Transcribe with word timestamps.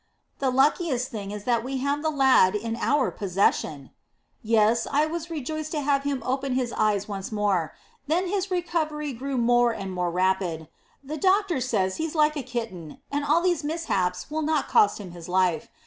"The 0.39 0.49
luckiest 0.49 1.09
thing 1.09 1.29
is 1.29 1.43
that 1.43 1.63
we 1.63 1.77
have 1.77 2.01
the 2.01 2.09
lad 2.09 2.55
in 2.55 2.75
our 2.75 3.11
possession." 3.11 3.91
"Yes, 4.41 4.87
I 4.91 5.05
was 5.05 5.29
rejoiced 5.29 5.71
to 5.73 5.81
have 5.81 6.01
him 6.05 6.23
open 6.25 6.53
his 6.53 6.73
eyes 6.73 7.07
once 7.07 7.31
more. 7.31 7.75
Then 8.07 8.25
his 8.27 8.49
recovery 8.49 9.13
grew 9.13 9.37
more 9.37 9.71
and 9.71 9.91
more 9.93 10.09
rapid; 10.09 10.69
the 11.03 11.17
doctor 11.17 11.61
says 11.61 11.97
he 11.97 12.05
is 12.07 12.15
like 12.15 12.35
a 12.35 12.41
kitten, 12.41 12.97
and 13.11 13.23
all 13.23 13.41
these 13.43 13.63
mishaps 13.63 14.31
will 14.31 14.41
not 14.41 14.67
cost 14.67 14.99
him 14.99 15.11
his 15.11 15.29
life. 15.29 15.67